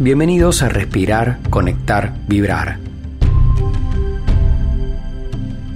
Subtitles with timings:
[0.00, 2.78] Bienvenidos a Respirar, Conectar, Vibrar.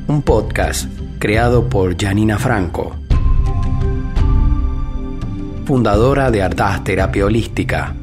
[0.06, 2.94] Un podcast creado por Janina Franco,
[5.64, 7.96] fundadora de Ardaz Terapia Holística.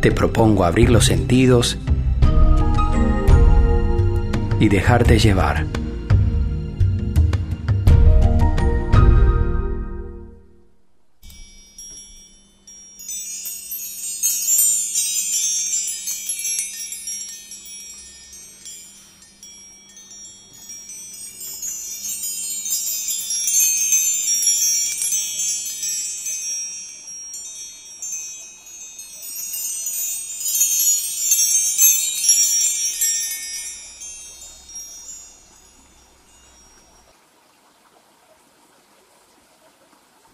[0.00, 1.78] Te propongo abrir los sentidos
[4.58, 5.66] y dejarte llevar.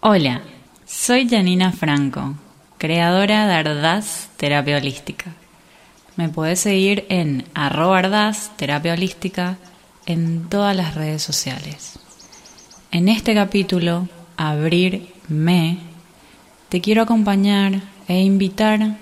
[0.05, 0.41] Hola,
[0.85, 2.33] soy Janina Franco,
[2.77, 5.31] creadora de Ardaz Terapia Holística.
[6.17, 9.55] Me puedes seguir en arroba Ardaz Terapia Holística
[10.05, 11.99] en todas las redes sociales.
[12.91, 15.77] En este capítulo, Abrirme,
[16.67, 17.79] te quiero acompañar
[18.09, 18.97] e invitar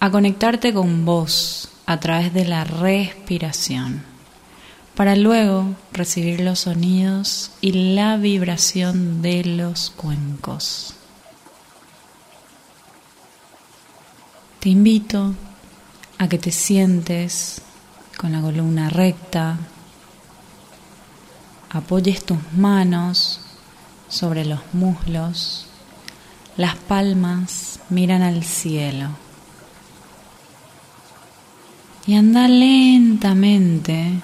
[0.00, 4.11] a conectarte con vos a través de la respiración
[4.94, 10.94] para luego recibir los sonidos y la vibración de los cuencos.
[14.60, 15.34] Te invito
[16.18, 17.62] a que te sientes
[18.16, 19.58] con la columna recta,
[21.70, 23.40] apoyes tus manos
[24.08, 25.66] sobre los muslos,
[26.56, 29.08] las palmas miran al cielo
[32.06, 34.20] y anda lentamente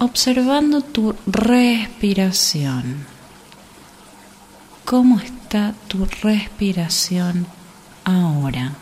[0.00, 3.06] observando tu respiración.
[4.86, 7.46] ¿Cómo está tu respiración
[8.04, 8.72] ahora?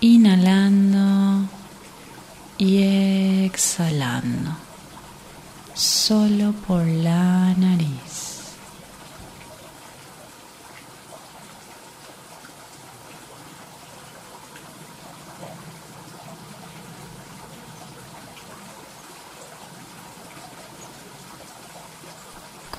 [0.00, 1.48] Inhalando
[2.58, 2.82] y
[3.44, 4.56] exhalando,
[5.72, 8.25] solo por la nariz.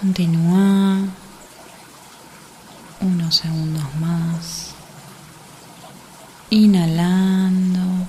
[0.07, 0.99] Continúa.
[3.01, 4.73] Unos segundos más,
[6.49, 8.07] inhalando.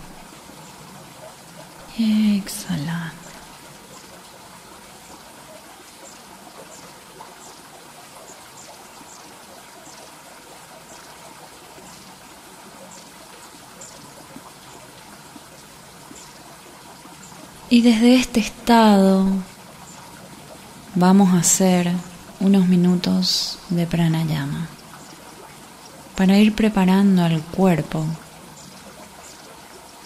[1.98, 3.14] Y exhalando.
[17.68, 19.26] Y desde este estado
[20.98, 21.92] vamos a hacer
[22.40, 24.66] unos minutos de pranayama
[26.16, 28.04] para ir preparando al cuerpo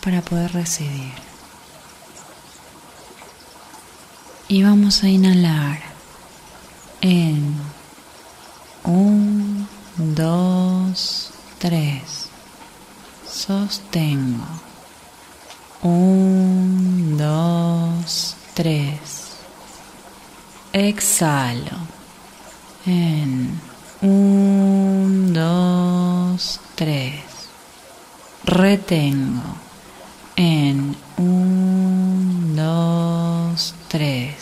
[0.04, 1.12] para poder recibir.
[4.48, 5.80] Y vamos a inhalar
[7.00, 7.54] en
[8.84, 9.66] un,
[9.96, 12.28] dos, tres.
[13.26, 14.44] Sostengo.
[15.82, 19.21] Un, dos, tres
[20.72, 21.76] Exhalo.
[22.86, 23.60] En
[24.00, 27.12] 1, 2, 3.
[28.44, 29.56] Retengo.
[30.34, 34.41] En 1, 2, 3.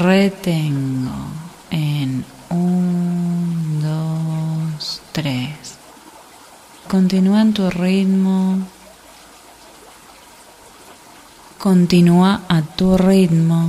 [0.00, 1.12] Retengo
[1.70, 5.76] en un, dos, tres.
[6.88, 8.66] Continúa en tu ritmo.
[11.58, 13.68] Continúa a tu ritmo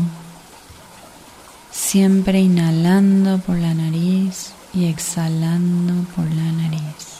[1.70, 7.20] siempre inhalando por la nariz y exhalando por la nariz,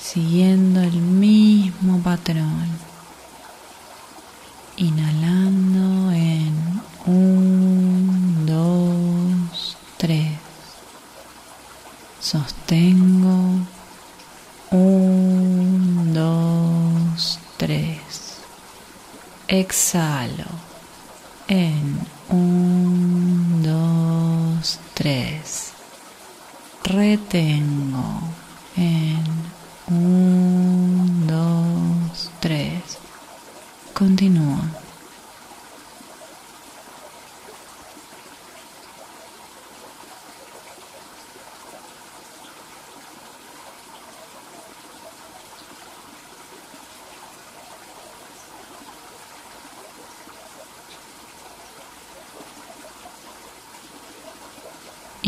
[0.00, 2.66] siguiendo el mismo patrón,
[4.78, 6.67] inhalando en
[7.08, 10.38] un, dos, tres,
[12.20, 13.66] sostengo,
[14.70, 18.38] un, dos, tres,
[19.48, 20.68] exhalo.
[21.48, 25.72] En un, dos, tres.
[26.84, 28.20] Retengo
[28.76, 29.24] en
[29.90, 32.98] Un, dos, tres.
[33.94, 34.60] Continúa.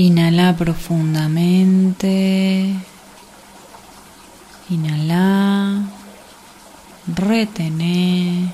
[0.01, 2.09] Inhala profundamente.
[4.71, 5.83] Inhala.
[7.07, 8.51] Retené.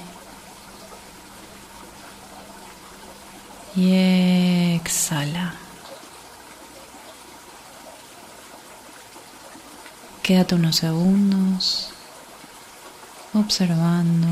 [3.76, 5.54] Y exhala.
[10.24, 11.90] Quédate unos segundos
[13.34, 14.26] observando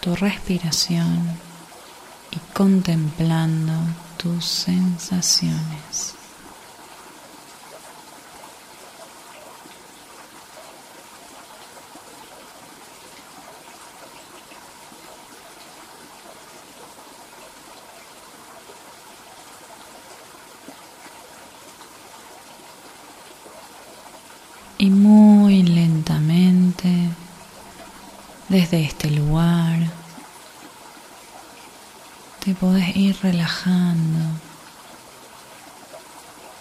[0.00, 1.36] tu respiración
[2.30, 3.74] y contemplando
[4.24, 6.14] tus sensaciones.
[24.78, 26.88] Y muy lentamente,
[28.48, 29.73] desde este lugar,
[32.54, 34.20] podés ir relajando,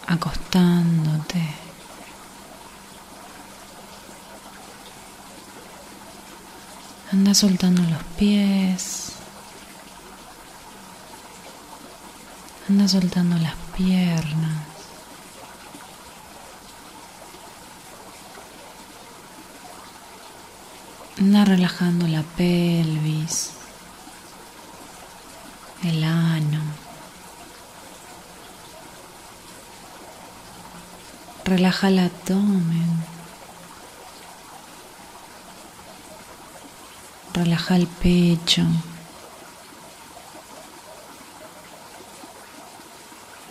[0.07, 1.42] acostándote.
[7.12, 9.13] Anda soltando los pies.
[12.69, 14.63] Anda soltando las piernas.
[21.19, 23.51] Anda relajando la pelvis,
[25.84, 26.62] el ano.
[31.46, 33.04] Relaja el abdomen.
[37.34, 38.62] Relaja el pecho.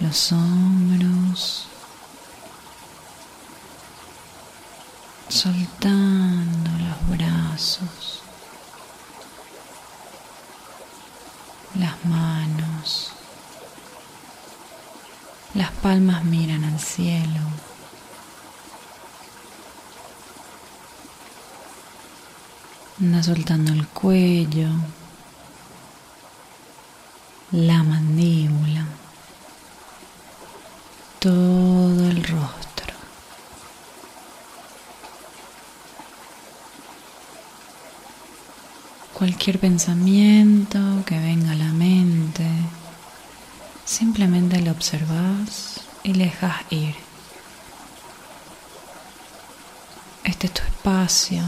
[0.01, 1.67] Los hombros.
[5.29, 8.23] Soltando los brazos.
[11.75, 13.13] Las manos.
[15.55, 17.43] Las palmas miran al cielo.
[22.99, 24.71] Anda soltando el cuello,
[27.51, 28.87] la mandíbula,
[31.19, 32.95] todo el rostro.
[39.13, 42.47] Cualquier pensamiento que venga a la mente,
[43.85, 45.72] simplemente lo observas
[46.03, 46.95] y dejas ir.
[50.25, 51.43] Este es tu espacio.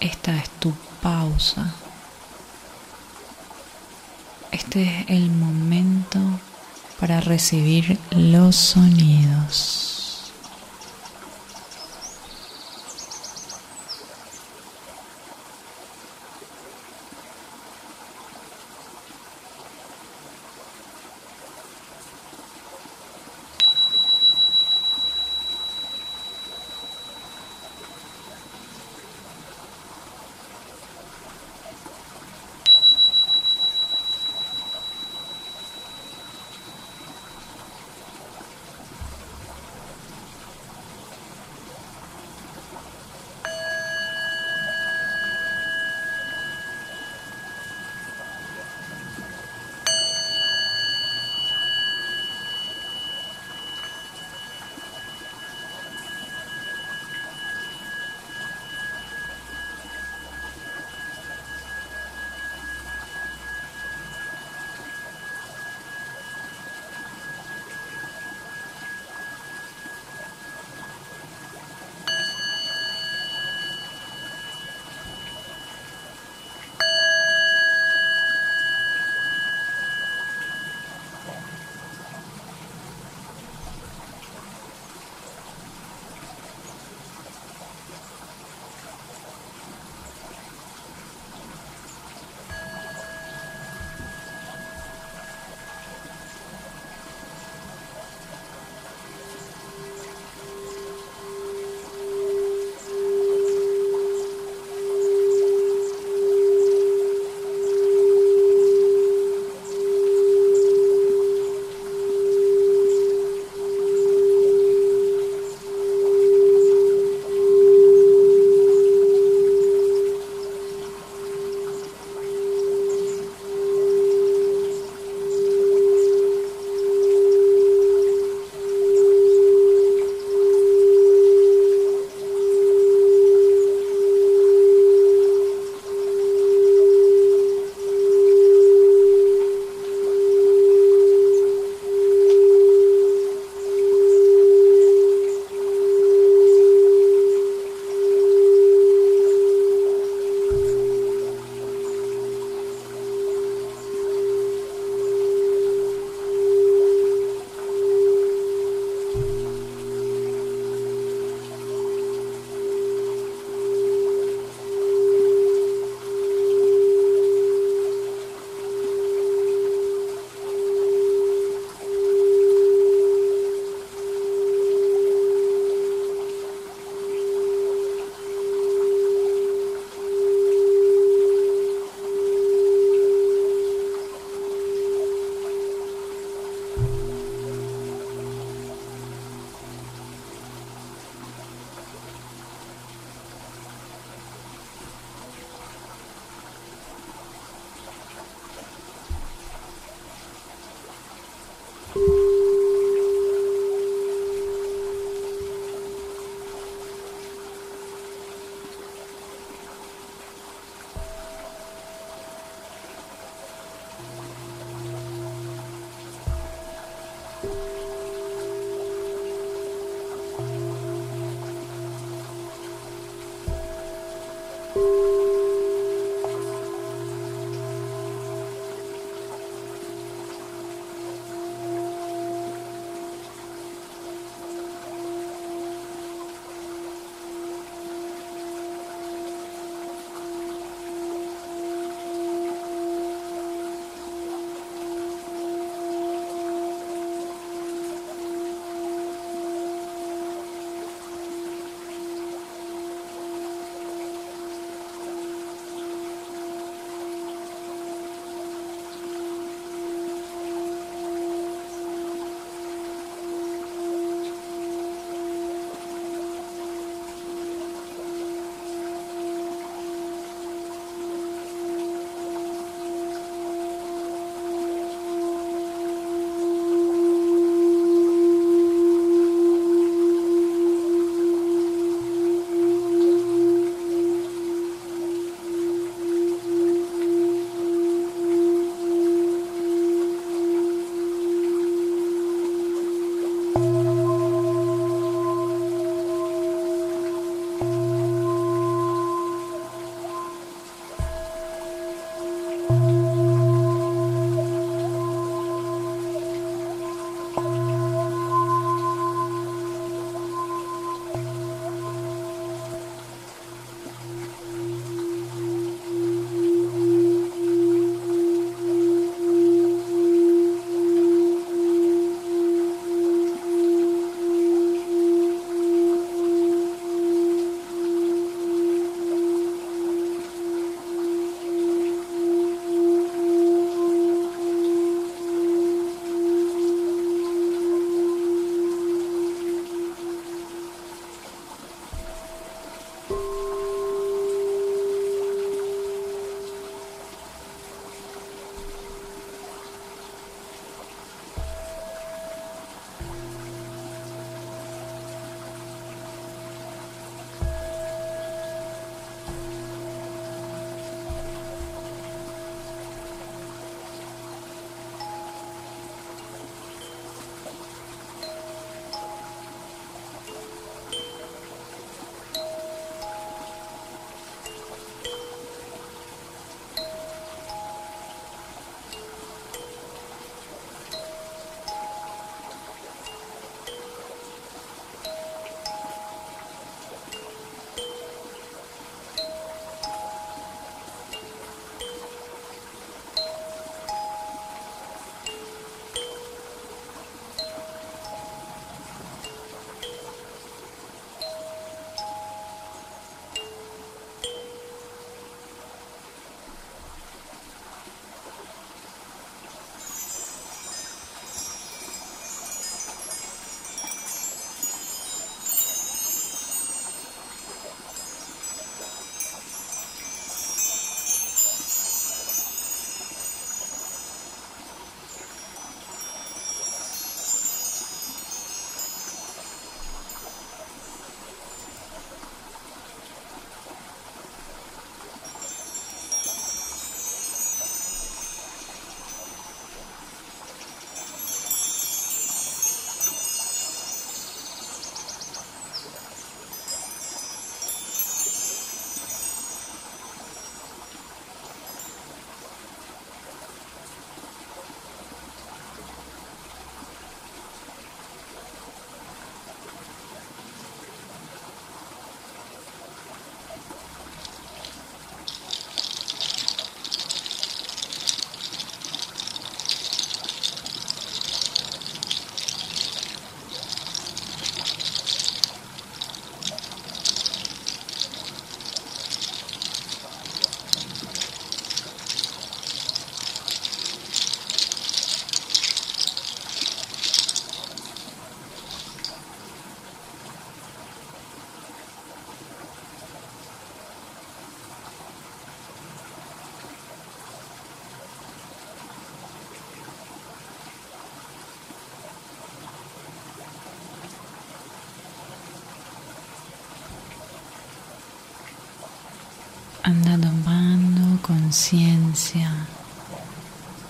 [0.00, 1.74] Esta es tu pausa.
[4.50, 6.18] Este es el momento
[7.00, 9.81] para recibir los sonidos.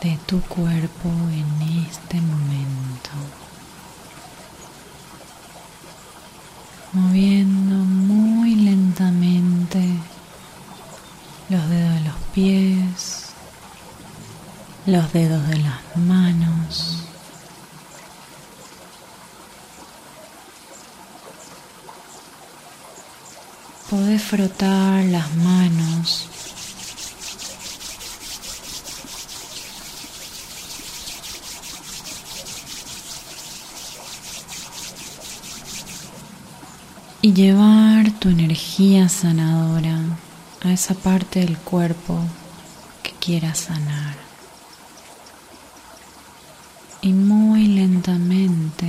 [0.02, 3.10] De tu cuerpo en este momento.
[6.92, 9.80] Moviendo muy lentamente
[11.48, 13.26] los dedos de los pies,
[14.86, 17.04] los dedos de las manos.
[23.88, 26.28] Podés frotar las manos
[37.24, 39.96] y llevar tu energía sanadora
[40.60, 42.18] a esa parte del cuerpo
[43.04, 44.16] que quieras sanar.
[47.00, 48.88] Y muy lentamente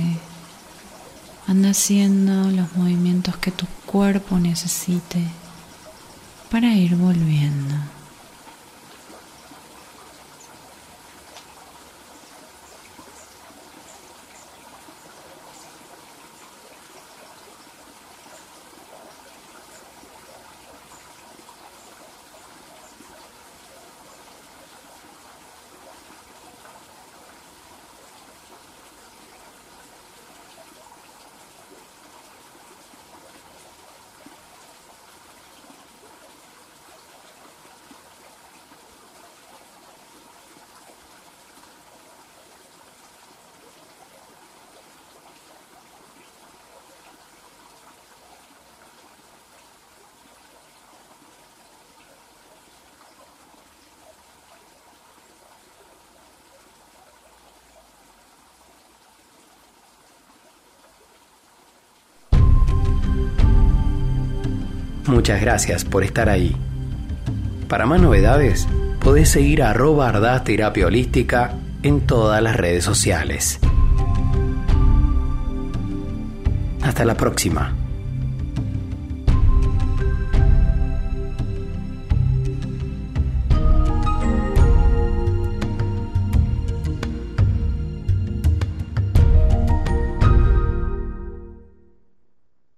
[1.46, 5.22] anda haciendo los movimientos que tu cuerpo necesite
[6.50, 7.76] para ir volviendo.
[65.06, 66.56] Muchas gracias por estar ahí.
[67.68, 68.66] Para más novedades,
[69.00, 73.60] podés seguir a arroba Ardaz Terapia Holística en todas las redes sociales.
[76.82, 77.83] Hasta la próxima.